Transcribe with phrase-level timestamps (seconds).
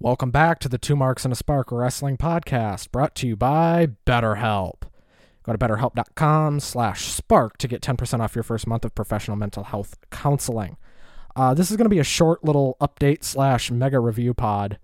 [0.00, 3.88] Welcome back to the Two Marks and a Spark Wrestling Podcast, brought to you by
[4.06, 4.82] BetterHelp.
[5.42, 9.64] Go to betterhelp.com slash spark to get 10% off your first month of professional mental
[9.64, 10.76] health counseling.
[11.34, 14.78] Uh, this is going to be a short little update slash mega review pod.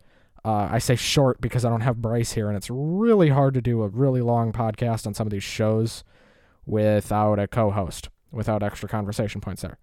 [0.45, 3.63] Uh, I say short because I don't have Bryce here, and it's really hard to
[3.63, 6.03] do a really long podcast on some of these shows
[6.67, 9.79] without a co host, without extra conversation points there.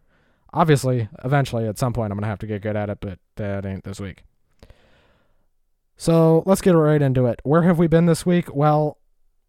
[0.53, 3.17] Obviously, eventually, at some point, I'm going to have to get good at it, but
[3.37, 4.25] that ain't this week.
[6.01, 7.39] So let's get right into it.
[7.43, 8.55] Where have we been this week?
[8.55, 8.97] Well,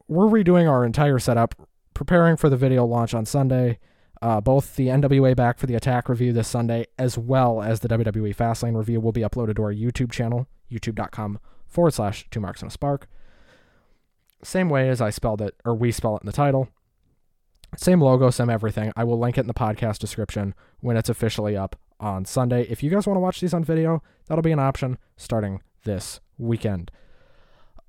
[0.06, 1.54] we're redoing our entire setup,
[1.94, 3.78] preparing for the video launch on Sunday.
[4.20, 7.88] Uh, both the NWA Back for the Attack review this Sunday, as well as the
[7.88, 12.60] WWE Fastlane review, will be uploaded to our YouTube channel, youtube.com forward slash two marks
[12.60, 13.08] and a spark.
[14.42, 16.68] Same way as I spelled it, or we spell it in the title.
[17.78, 18.92] Same logo, same everything.
[18.94, 22.64] I will link it in the podcast description when it's officially up on Sunday.
[22.68, 26.20] If you guys want to watch these on video, that'll be an option starting this
[26.38, 26.90] weekend.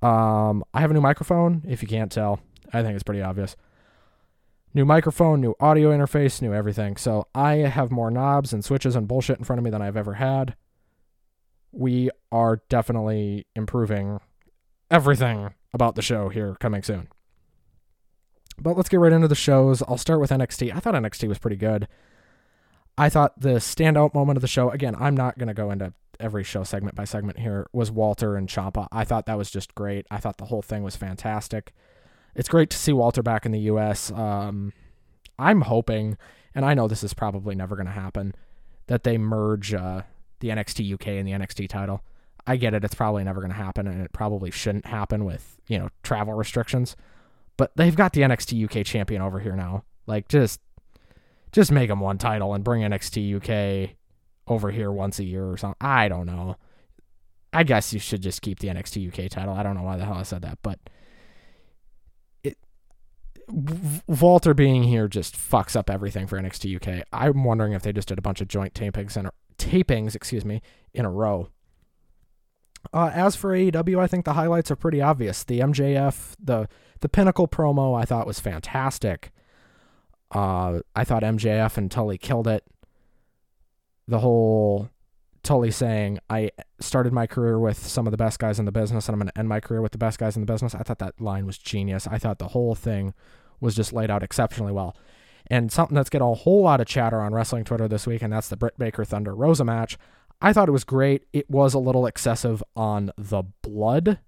[0.01, 1.63] Um, I have a new microphone.
[1.67, 2.39] If you can't tell,
[2.73, 3.55] I think it's pretty obvious.
[4.73, 6.97] New microphone, new audio interface, new everything.
[6.97, 9.97] So I have more knobs and switches and bullshit in front of me than I've
[9.97, 10.55] ever had.
[11.71, 14.19] We are definitely improving
[14.91, 17.07] everything about the show here coming soon.
[18.59, 19.81] But let's get right into the shows.
[19.83, 20.75] I'll start with NXT.
[20.75, 21.87] I thought NXT was pretty good.
[22.97, 25.93] I thought the standout moment of the show, again, I'm not going to go into
[26.19, 28.87] every show segment by segment here, was Walter and Ciampa.
[28.91, 30.05] I thought that was just great.
[30.11, 31.73] I thought the whole thing was fantastic.
[32.35, 34.11] It's great to see Walter back in the U.S.
[34.11, 34.73] Um,
[35.37, 36.17] I'm hoping,
[36.55, 38.33] and I know this is probably never going to happen,
[38.87, 40.01] that they merge uh,
[40.39, 42.03] the NXT UK and the NXT title.
[42.45, 45.57] I get it; it's probably never going to happen, and it probably shouldn't happen with
[45.67, 46.95] you know travel restrictions.
[47.55, 49.83] But they've got the NXT UK champion over here now.
[50.07, 50.59] Like, just
[51.51, 53.95] just make them one title and bring NXT UK
[54.47, 55.77] over here once a year or something.
[55.81, 56.57] I don't know.
[57.51, 59.53] I guess you should just keep the NXT UK title.
[59.53, 60.79] I don't know why the hell I said that, but
[62.43, 62.57] it
[64.07, 67.05] Walter being here just fucks up everything for NXT UK.
[67.13, 70.61] I'm wondering if they just did a bunch of joint tapings and tapings, excuse me,
[70.93, 71.49] in a row.
[72.91, 75.43] Uh, as for AEW, I think the highlights are pretty obvious.
[75.43, 76.67] The MJF, the
[76.99, 79.31] the Pinnacle promo, I thought was fantastic.
[80.31, 82.63] Uh, I thought MJF and Tully killed it.
[84.07, 84.89] The whole
[85.43, 89.07] Tully saying, I started my career with some of the best guys in the business
[89.07, 90.73] and I'm going to end my career with the best guys in the business.
[90.73, 92.07] I thought that line was genius.
[92.07, 93.13] I thought the whole thing
[93.59, 94.95] was just laid out exceptionally well.
[95.47, 98.31] And something that's getting a whole lot of chatter on wrestling Twitter this week, and
[98.31, 99.97] that's the Britt Baker Thunder Rosa match.
[100.41, 101.25] I thought it was great.
[101.33, 104.19] It was a little excessive on the blood,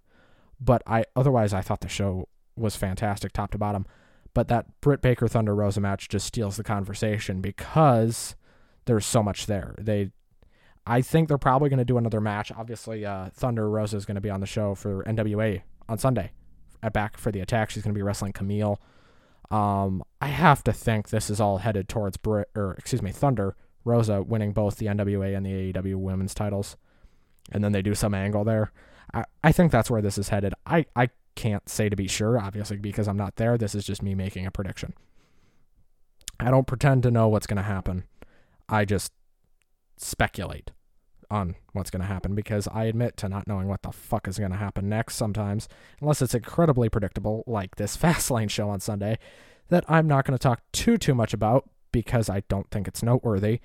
[0.59, 2.28] but I otherwise I thought the show
[2.58, 3.85] was fantastic top to bottom.
[4.34, 8.35] But that Britt Baker Thunder Rosa match just steals the conversation because
[8.85, 9.75] there's so much there.
[9.79, 10.12] They,
[10.85, 12.51] I think they're probably going to do another match.
[12.51, 16.31] Obviously, uh, Thunder Rosa is going to be on the show for NWA on Sunday
[16.84, 17.69] at back for the attack.
[17.69, 18.78] She's going to be wrestling Kamille.
[19.51, 23.56] Um, I have to think this is all headed towards Brit or excuse me Thunder
[23.84, 26.75] Rosa winning both the NWA and the AEW women's titles,
[27.52, 28.72] and then they do some angle there.
[29.13, 30.53] I, I think that's where this is headed.
[30.66, 33.57] I, I can't say to be sure, obviously, because I'm not there.
[33.57, 34.94] This is just me making a prediction.
[36.40, 38.06] I don't pretend to know what's going to happen.
[38.70, 39.12] I just
[39.98, 40.72] speculate
[41.30, 44.38] on what's going to happen because I admit to not knowing what the fuck is
[44.38, 45.68] going to happen next sometimes,
[46.02, 49.18] unless it's incredibly predictable, like this Fastlane show on Sunday,
[49.70, 53.02] that I'm not going to talk too, too much about because I don't think it's
[53.02, 53.59] noteworthy.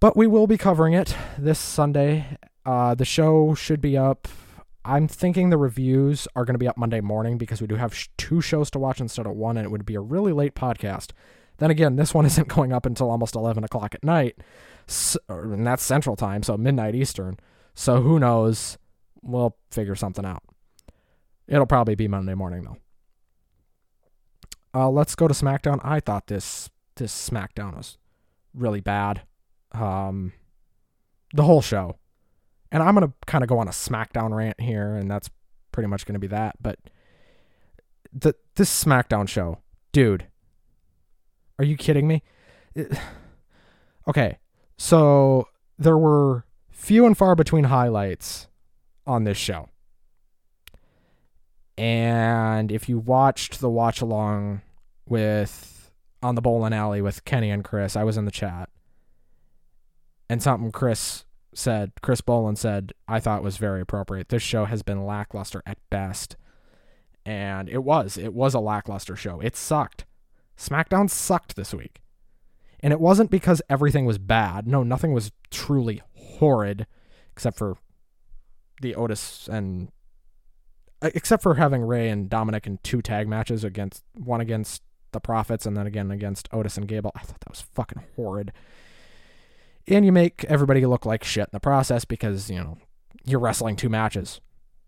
[0.00, 2.38] But we will be covering it this Sunday.
[2.64, 4.28] Uh, the show should be up
[4.86, 7.94] I'm thinking the reviews are going to be up Monday morning because we do have
[7.94, 10.54] sh- two shows to watch instead of one, and it would be a really late
[10.54, 11.12] podcast.
[11.58, 14.36] Then again, this one isn't going up until almost 11 o'clock at night,
[14.86, 17.38] so, and that's Central Time, so midnight Eastern.
[17.74, 18.78] So who knows?
[19.22, 20.42] We'll figure something out.
[21.48, 22.76] It'll probably be Monday morning though.
[24.76, 25.80] Uh, let's go to SmackDown.
[25.82, 27.98] I thought this this SmackDown was
[28.54, 29.22] really bad.
[29.72, 30.32] Um,
[31.32, 31.96] the whole show
[32.74, 35.30] and I'm to kind of go on a SmackDown rant here, and that's
[35.70, 36.56] pretty much to be that.
[36.60, 36.80] But
[38.12, 39.60] the this SmackDown show,
[39.92, 40.26] dude,
[41.58, 42.22] are you kidding me?
[42.74, 42.96] It,
[44.08, 44.38] okay,
[44.76, 45.48] so
[45.78, 48.48] there were few and far between highlights
[49.06, 49.68] on this show.
[51.76, 54.62] And if you watched the watch along
[55.06, 55.90] with
[56.22, 58.68] on the bowling alley with Kenny and Chris, I was in the chat.
[60.30, 64.28] And something Chris said, Chris Boland said, I thought was very appropriate.
[64.28, 66.36] This show has been lackluster at best.
[67.26, 68.16] And it was.
[68.16, 69.40] It was a lackluster show.
[69.40, 70.04] It sucked.
[70.58, 72.00] SmackDown sucked this week.
[72.80, 74.66] And it wasn't because everything was bad.
[74.66, 76.86] No, nothing was truly horrid,
[77.32, 77.76] except for
[78.82, 79.88] the Otis and
[81.00, 85.20] uh, except for having Rey and Dominik in two tag matches against one against the
[85.20, 87.12] Profits and then again against Otis and Gable.
[87.14, 88.52] I thought that was fucking horrid.
[89.86, 92.78] And you make everybody look like shit in the process because, you know,
[93.24, 94.40] you're wrestling two matches.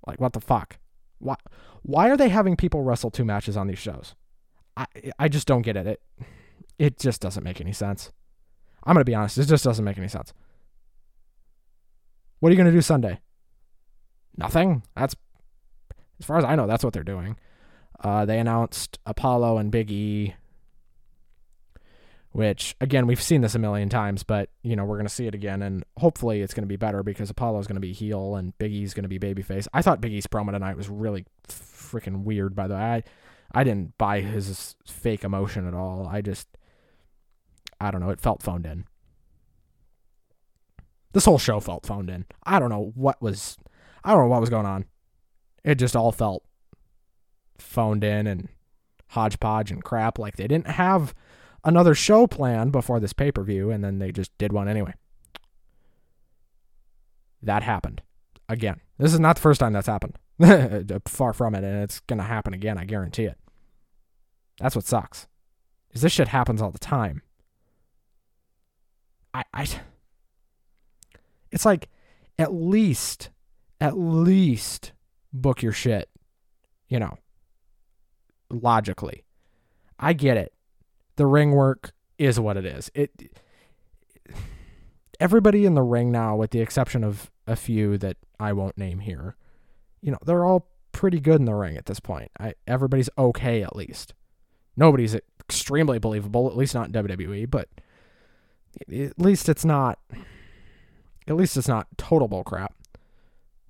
[0.06, 0.78] Like what the fuck?
[1.18, 1.36] Why
[1.82, 4.14] why are they having people wrestle two matches on these shows?
[4.76, 4.86] I
[5.18, 5.86] I just don't get it.
[5.86, 6.02] It
[6.78, 8.12] it just doesn't make any sense.
[8.84, 10.32] I'm to be honest, it just doesn't make any sense.
[12.40, 13.20] What are you to do Sunday?
[14.36, 14.82] Nothing.
[14.94, 15.16] That's
[16.20, 17.36] as far as I know, that's what they're doing.
[18.00, 20.34] Uh, they announced Apollo and Big E,
[22.32, 25.34] which again we've seen this a million times, but you know we're gonna see it
[25.34, 28.92] again, and hopefully it's gonna be better because Apollo's gonna be heel and Big E's
[28.94, 29.66] gonna be babyface.
[29.72, 32.54] I thought Big E's promo tonight was really freaking weird.
[32.54, 33.02] By the way, I
[33.52, 36.06] I didn't buy his fake emotion at all.
[36.06, 36.48] I just
[37.80, 38.10] I don't know.
[38.10, 38.84] It felt phoned in.
[41.12, 42.26] This whole show felt phoned in.
[42.44, 43.56] I don't know what was
[44.04, 44.86] I don't know what was going on.
[45.64, 46.44] It just all felt
[47.58, 48.48] phoned in and
[49.08, 50.18] hodgepodge and crap.
[50.18, 51.14] Like they didn't have
[51.64, 54.94] another show planned before this pay per view, and then they just did one anyway.
[57.42, 58.02] That happened.
[58.48, 60.16] Again, this is not the first time that's happened.
[61.08, 63.38] Far from it, and it's going to happen again, I guarantee it.
[64.58, 65.26] That's what sucks.
[65.92, 67.22] Is this shit happens all the time.
[69.32, 69.66] I, I
[71.50, 71.88] it's like
[72.38, 73.30] at least
[73.80, 74.92] at least
[75.32, 76.08] book your shit,
[76.88, 77.18] you know,
[78.50, 79.24] logically.
[79.98, 80.52] I get it.
[81.16, 82.90] The ring work is what it is.
[82.94, 83.10] It
[85.20, 89.00] everybody in the ring now with the exception of a few that I won't name
[89.00, 89.36] here,
[90.00, 92.30] you know, they're all pretty good in the ring at this point.
[92.38, 94.14] I, everybody's okay at least.
[94.76, 97.68] Nobody's extremely believable, at least not in WWE, but
[98.80, 99.98] at least it's not
[101.28, 102.68] at least it's not total bullcrap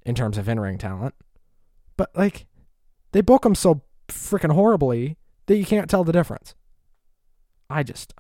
[0.05, 1.15] in terms of in-ring talent.
[1.97, 2.47] But like
[3.13, 6.55] they book them so freaking horribly that you can't tell the difference.
[7.71, 8.15] I just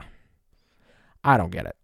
[1.22, 1.76] I don't get it.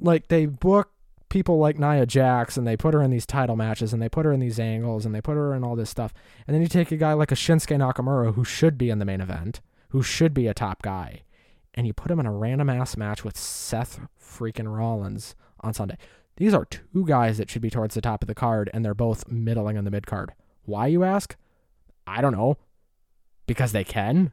[0.00, 0.90] Like they book
[1.28, 4.24] people like Nia Jax and they put her in these title matches and they put
[4.24, 6.14] her in these angles and they put her in all this stuff.
[6.46, 9.04] And then you take a guy like a Shinsuke Nakamura who should be in the
[9.04, 9.60] main event,
[9.90, 11.22] who should be a top guy,
[11.74, 15.96] and you put him in a random ass match with Seth freaking Rollins on Sunday.
[16.36, 18.94] These are two guys that should be towards the top of the card, and they're
[18.94, 20.32] both middling on the mid card.
[20.64, 21.36] Why, you ask?
[22.06, 22.58] I don't know.
[23.46, 24.32] Because they can?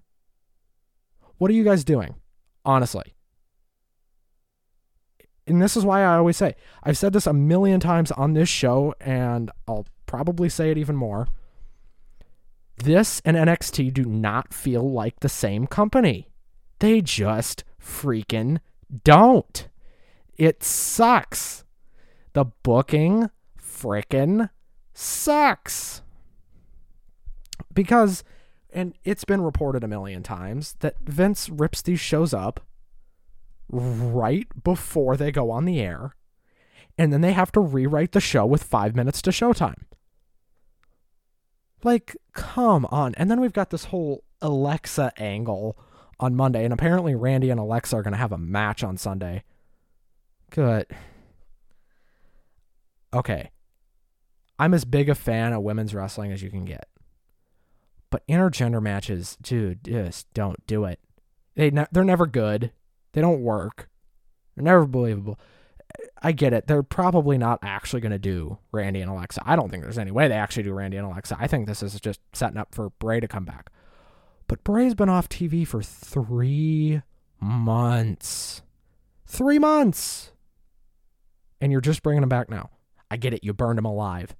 [1.37, 2.15] What are you guys doing?
[2.63, 3.14] Honestly.
[5.47, 8.49] And this is why I always say, I've said this a million times on this
[8.49, 11.27] show, and I'll probably say it even more.
[12.77, 16.29] This and NXT do not feel like the same company.
[16.79, 18.59] They just freaking
[19.03, 19.67] don't.
[20.37, 21.63] It sucks.
[22.33, 24.49] The booking freaking
[24.93, 26.01] sucks.
[27.73, 28.23] Because,
[28.73, 32.61] and it's been reported a million times, that Vince rips these shows up
[33.69, 36.15] right before they go on the air,
[36.97, 39.83] and then they have to rewrite the show with five minutes to showtime.
[41.83, 43.13] Like, come on.
[43.15, 45.77] And then we've got this whole Alexa angle
[46.19, 49.43] on Monday, and apparently Randy and Alexa are going to have a match on Sunday.
[50.49, 50.87] Good.
[53.13, 53.51] Okay.
[54.57, 56.87] I'm as big a fan of women's wrestling as you can get.
[58.09, 60.99] But intergender matches, dude, just don't do it.
[61.55, 62.71] They ne- they're never good.
[63.15, 63.87] They don't work.
[64.55, 65.39] They're never believable.
[66.21, 66.67] I get it.
[66.67, 69.41] They're probably not actually going to do Randy and Alexa.
[69.45, 71.37] I don't think there's any way they actually do Randy and Alexa.
[71.39, 73.71] I think this is just setting up for Bray to come back.
[74.47, 77.03] But Bray's been off TV for three
[77.39, 78.61] months.
[79.25, 80.33] Three months.
[81.61, 82.69] And you're just bringing him back now.
[83.09, 83.45] I get it.
[83.45, 84.35] You burned him alive.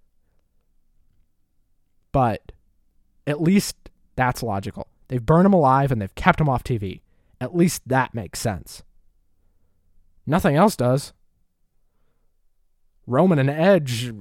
[2.12, 2.52] But
[3.26, 3.78] at least
[4.18, 4.88] that's logical.
[5.08, 7.00] They've burned him alive and they've kept him off TV.
[7.46, 8.82] At least that makes sense.
[10.26, 11.14] Nothing else does.
[13.06, 14.12] Roman and Edge.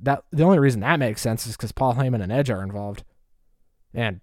[0.00, 3.04] That the only reason that makes sense is because Paul Heyman and Edge are involved
[3.92, 4.22] and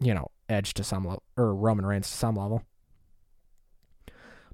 [0.00, 2.64] you know Edge to some level or Roman Reigns to some level.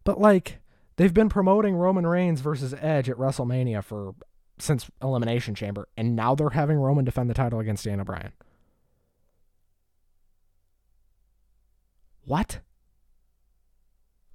[0.04, 0.58] But like
[0.96, 4.14] they've been promoting Roman Reigns versus Edge at WrestleMania for
[4.58, 8.32] since Elimination Chamber, and now they're having Roman defend the title against Daniel Bryan.
[12.24, 12.60] What?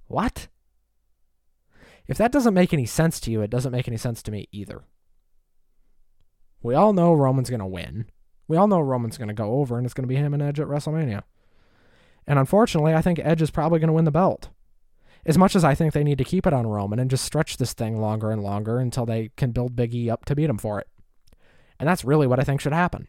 [0.06, 0.48] What?
[2.06, 4.48] If that doesn't make any sense to you, it doesn't make any sense to me
[4.50, 4.82] either.
[6.62, 8.06] We all know Roman's going to win.
[8.48, 10.42] We all know Roman's going to go over, and it's going to be him and
[10.42, 11.22] Edge at WrestleMania.
[12.26, 14.48] And unfortunately, I think Edge is probably going to win the belt.
[15.24, 17.58] As much as I think they need to keep it on Roman and just stretch
[17.58, 20.58] this thing longer and longer until they can build Big E up to beat him
[20.58, 20.88] for it.
[21.78, 23.08] And that's really what I think should happen.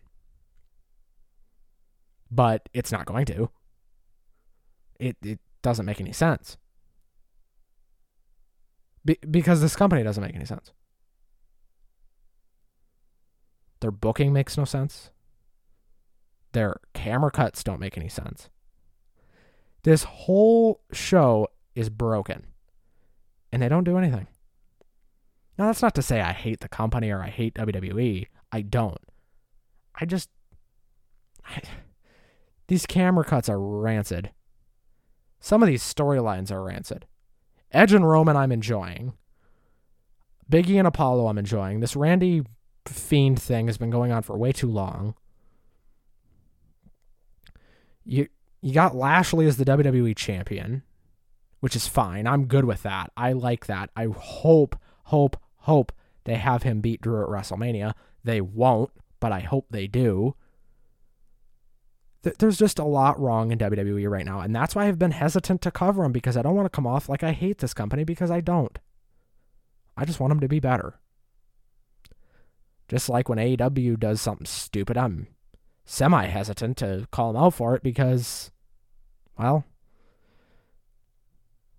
[2.30, 3.50] But it's not going to.
[5.02, 6.58] It it doesn't make any sense.
[9.04, 10.72] Be- because this company doesn't make any sense.
[13.80, 15.10] Their booking makes no sense.
[16.52, 18.50] Their camera cuts don't make any sense.
[19.82, 22.46] This whole show is broken.
[23.52, 24.28] And they don't do anything.
[25.58, 28.28] Now, that's not to say I hate the company or I hate WWE.
[28.52, 29.00] I don't.
[29.96, 30.30] I just.
[31.44, 31.62] I,
[32.68, 34.30] these camera cuts are rancid.
[35.42, 37.06] Some of these storylines are rancid.
[37.72, 39.14] Edge and Roman, I'm enjoying.
[40.50, 41.80] Biggie and Apollo, I'm enjoying.
[41.80, 42.44] This Randy
[42.86, 45.16] Fiend thing has been going on for way too long.
[48.04, 48.28] You
[48.62, 50.84] you got Lashley as the WWE champion,
[51.60, 52.28] which is fine.
[52.28, 53.12] I'm good with that.
[53.18, 53.90] I like that.
[53.96, 55.92] I hope, hope, hope
[56.26, 57.94] they have him beat Drew at WrestleMania.
[58.24, 60.36] They won't, but I hope they do.
[62.24, 65.62] There's just a lot wrong in WWE right now, and that's why I've been hesitant
[65.64, 68.04] to cover them because I don't want to come off like I hate this company
[68.04, 68.78] because I don't.
[69.98, 71.00] I just want them to be better.
[72.88, 75.28] Just like when AEW does something stupid, I'm
[75.86, 78.52] semi hesitant to call them out for it because,
[79.38, 79.66] well,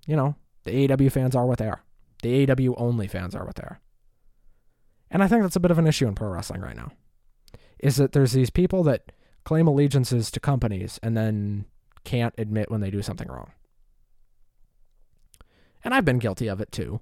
[0.06, 0.34] you know,
[0.64, 1.82] the AEW fans are what they are.
[2.22, 3.80] The AEW only fans are what they are.
[5.10, 6.92] And I think that's a bit of an issue in pro wrestling right now.
[7.78, 9.12] Is that there's these people that
[9.44, 11.66] claim allegiances to companies and then
[12.04, 13.52] can't admit when they do something wrong.
[15.84, 17.00] And I've been guilty of it too.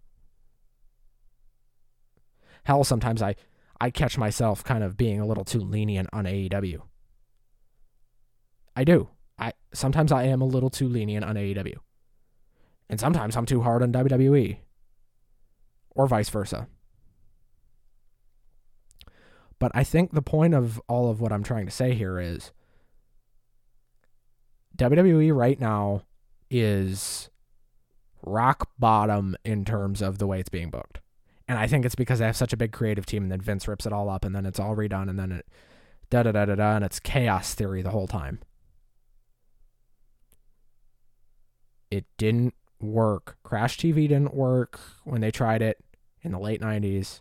[2.65, 3.35] Hell, sometimes I,
[3.81, 6.81] I catch myself kind of being a little too lenient on AEW.
[8.77, 9.09] I do.
[9.39, 11.77] I sometimes I am a little too lenient on AEW.
[12.89, 14.59] And sometimes I'm too hard on WWE.
[15.91, 16.69] Or vice versa.
[19.61, 22.51] But I think the point of all of what I'm trying to say here is
[24.77, 26.03] WWE right now
[26.51, 27.29] is
[28.23, 31.01] rock bottom in terms of the way it's being booked.
[31.47, 33.69] And I think it's because they have such a big creative team and then Vince
[33.69, 35.47] rips it all up and then it's all redone and then it
[36.09, 38.41] da da da da da and it's chaos theory the whole time.
[41.91, 43.37] It didn't work.
[43.43, 45.85] Crash TV didn't work when they tried it
[46.23, 47.21] in the late 90s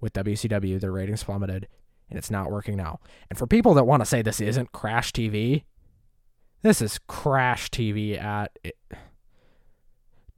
[0.00, 1.68] with WCW, their ratings plummeted,
[2.08, 3.00] and it's not working now.
[3.30, 5.64] And for people that want to say this isn't Crash TV,
[6.62, 8.76] this is Crash TV at it,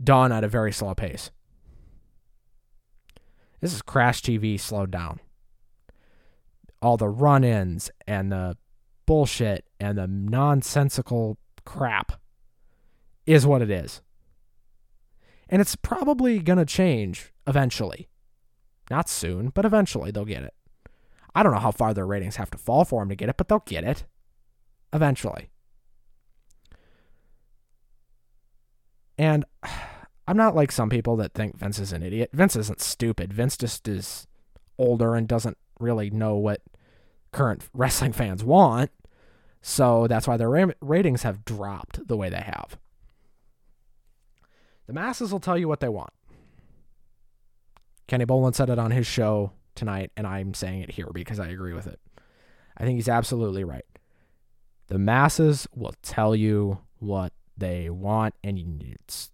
[0.02, 1.30] done at a very slow pace.
[3.60, 5.20] This is Crash TV slowed down.
[6.80, 8.56] All the run ins and the
[9.06, 12.12] bullshit and the nonsensical crap
[13.26, 14.00] is what it is.
[15.48, 18.08] And it's probably going to change eventually.
[18.90, 20.54] Not soon, but eventually they'll get it.
[21.34, 23.36] I don't know how far their ratings have to fall for them to get it,
[23.36, 24.04] but they'll get it.
[24.92, 25.50] Eventually.
[29.18, 29.44] And
[30.26, 32.30] I'm not like some people that think Vince is an idiot.
[32.34, 33.32] Vince isn't stupid.
[33.32, 34.26] Vince just is
[34.78, 36.60] older and doesn't really know what
[37.32, 38.90] current wrestling fans want.
[39.62, 42.78] So that's why their ratings have dropped the way they have.
[44.86, 46.12] The masses will tell you what they want.
[48.08, 51.48] Kenny Bolin said it on his show tonight, and I'm saying it here because I
[51.48, 52.00] agree with it.
[52.76, 53.84] I think he's absolutely right.
[54.88, 59.30] The masses will tell you what they want, and it's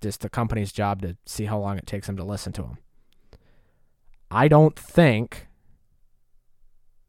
[0.00, 2.78] just the company's job to see how long it takes them to listen to them.
[4.30, 5.46] I don't think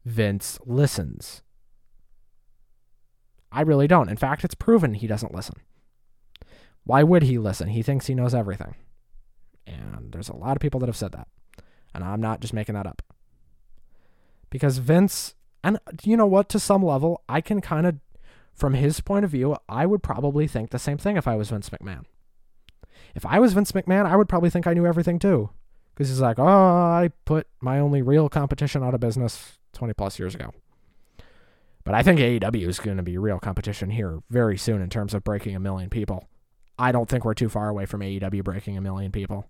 [0.04, 1.42] Vince listens.
[3.50, 4.10] I really don't.
[4.10, 5.56] In fact, it's proven he doesn't listen.
[6.84, 7.68] Why would he listen?
[7.68, 8.74] He thinks he knows everything.
[9.66, 11.28] And there's a lot of people that have said that.
[11.94, 13.02] And I'm not just making that up.
[14.50, 17.96] Because Vince, and you know what, to some level, I can kind of,
[18.54, 21.50] from his point of view, I would probably think the same thing if I was
[21.50, 22.04] Vince McMahon.
[23.14, 25.50] If I was Vince McMahon, I would probably think I knew everything too.
[25.94, 30.18] Because he's like, oh, I put my only real competition out of business 20 plus
[30.18, 30.52] years ago.
[31.84, 35.14] But I think AEW is going to be real competition here very soon in terms
[35.14, 36.28] of breaking a million people.
[36.78, 39.46] I don't think we're too far away from AEW breaking a million people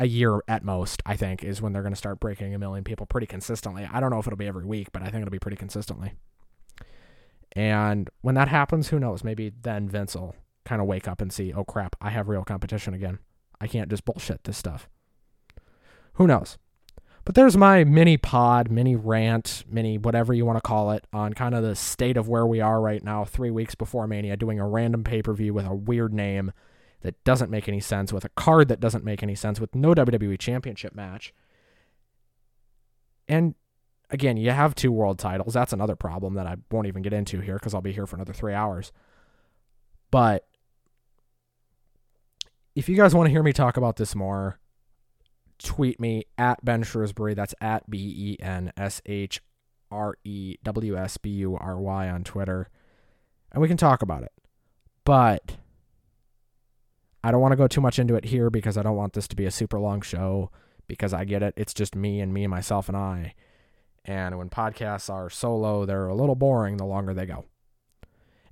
[0.00, 2.82] a year at most, I think, is when they're going to start breaking a million
[2.82, 3.86] people pretty consistently.
[3.92, 6.14] I don't know if it'll be every week, but I think it'll be pretty consistently.
[7.52, 9.22] And when that happens, who knows?
[9.22, 12.44] Maybe then Vince will kind of wake up and see, oh crap, I have real
[12.44, 13.18] competition again.
[13.60, 14.88] I can't just bullshit this stuff.
[16.14, 16.56] Who knows?
[17.26, 21.34] But there's my mini pod, mini rant, mini whatever you want to call it on
[21.34, 24.58] kind of the state of where we are right now, three weeks before Mania, doing
[24.58, 26.52] a random pay per view with a weird name
[27.02, 29.94] that doesn't make any sense, with a card that doesn't make any sense, with no
[29.94, 31.32] WWE Championship match.
[33.28, 33.54] And
[34.10, 35.54] again, you have two world titles.
[35.54, 38.16] That's another problem that I won't even get into here because I'll be here for
[38.16, 38.92] another three hours.
[40.10, 40.46] But
[42.74, 44.58] if you guys want to hear me talk about this more,
[45.58, 47.34] tweet me at Ben Shrewsbury.
[47.34, 49.40] That's at B E N S H
[49.90, 52.68] R E W S B U R Y on Twitter.
[53.52, 54.32] And we can talk about it.
[55.04, 55.56] But
[57.22, 59.28] I don't want to go too much into it here because I don't want this
[59.28, 60.50] to be a super long show
[60.86, 61.54] because I get it.
[61.56, 63.34] It's just me and me, and myself, and I.
[64.04, 67.44] And when podcasts are solo, they're a little boring the longer they go.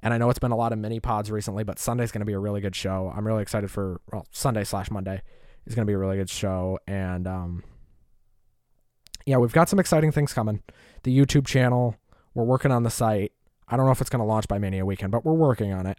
[0.02, 2.26] And I know it's been a lot of mini pods recently, but Sunday's going to
[2.26, 3.12] be a really good show.
[3.16, 5.22] I'm really excited for, well, Sunday slash Monday
[5.66, 6.78] is going to be a really good show.
[6.86, 7.64] And, um,
[9.26, 10.62] yeah, we've got some exciting things coming.
[11.02, 11.96] The YouTube channel,
[12.34, 13.32] we're working on the site.
[13.66, 15.86] I don't know if it's going to launch by Mania weekend, but we're working on
[15.86, 15.98] it.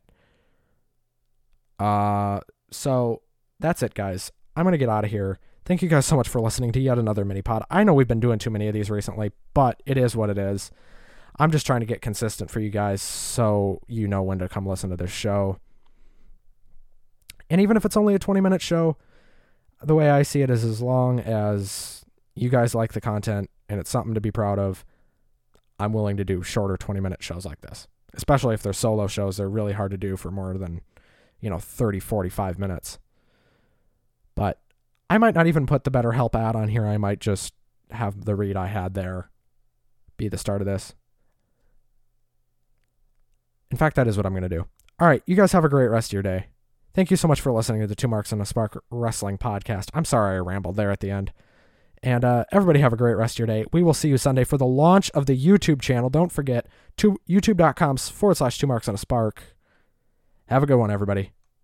[1.77, 2.39] Uh,
[2.71, 3.21] so
[3.59, 4.31] that's it, guys.
[4.55, 5.39] I'm going to get out of here.
[5.65, 7.63] Thank you guys so much for listening to yet another mini pod.
[7.69, 10.38] I know we've been doing too many of these recently, but it is what it
[10.38, 10.71] is.
[11.38, 14.65] I'm just trying to get consistent for you guys so you know when to come
[14.65, 15.57] listen to this show.
[17.49, 18.97] And even if it's only a 20 minute show,
[19.81, 22.03] the way I see it is as long as
[22.35, 24.83] you guys like the content and it's something to be proud of,
[25.79, 27.88] I'm willing to do shorter 20 minute shows like this.
[28.13, 30.81] Especially if they're solo shows, they're really hard to do for more than,
[31.41, 33.00] you know, 30, 45 minutes.
[34.36, 34.60] But
[35.10, 36.86] I might not even put the BetterHelp ad on here.
[36.86, 37.53] I might just
[37.91, 39.29] have the read I had there
[40.17, 40.93] be the start of this.
[43.72, 44.65] In fact, that is what I'm going to do.
[45.00, 46.48] All right, you guys have a great rest of your day.
[46.93, 49.89] Thank you so much for listening to the Two Marks and a Spark Wrestling podcast.
[49.93, 51.31] I'm sorry I rambled there at the end.
[52.01, 53.65] And uh, everybody have a great rest of your day.
[53.72, 56.10] We will see you Sunday for the launch of the YouTube channel.
[56.10, 56.67] Don't forget,
[56.98, 59.55] to youtube.com forward slash two marks and a spark.
[60.50, 61.32] Have a good one, everybody.